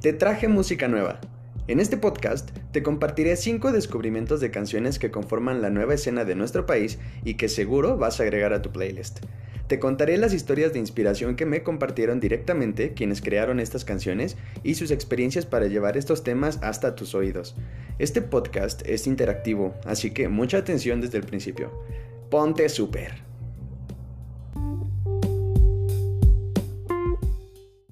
Te 0.00 0.14
traje 0.14 0.48
música 0.48 0.88
nueva. 0.88 1.20
En 1.68 1.78
este 1.78 1.98
podcast 1.98 2.52
te 2.72 2.82
compartiré 2.82 3.36
5 3.36 3.70
descubrimientos 3.70 4.40
de 4.40 4.50
canciones 4.50 4.98
que 4.98 5.10
conforman 5.10 5.60
la 5.60 5.68
nueva 5.68 5.92
escena 5.92 6.24
de 6.24 6.34
nuestro 6.34 6.64
país 6.64 6.98
y 7.22 7.34
que 7.34 7.50
seguro 7.50 7.98
vas 7.98 8.18
a 8.18 8.22
agregar 8.22 8.54
a 8.54 8.62
tu 8.62 8.72
playlist. 8.72 9.18
Te 9.66 9.78
contaré 9.78 10.16
las 10.16 10.32
historias 10.32 10.72
de 10.72 10.78
inspiración 10.78 11.36
que 11.36 11.44
me 11.44 11.62
compartieron 11.62 12.18
directamente 12.18 12.94
quienes 12.94 13.20
crearon 13.20 13.60
estas 13.60 13.84
canciones 13.84 14.38
y 14.62 14.76
sus 14.76 14.90
experiencias 14.90 15.44
para 15.44 15.66
llevar 15.66 15.98
estos 15.98 16.24
temas 16.24 16.58
hasta 16.62 16.94
tus 16.94 17.14
oídos. 17.14 17.54
Este 17.98 18.22
podcast 18.22 18.80
es 18.86 19.06
interactivo, 19.06 19.74
así 19.84 20.12
que 20.12 20.30
mucha 20.30 20.56
atención 20.56 21.02
desde 21.02 21.18
el 21.18 21.24
principio. 21.24 21.70
Ponte 22.30 22.70
súper. 22.70 23.29